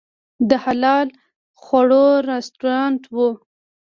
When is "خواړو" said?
1.61-2.05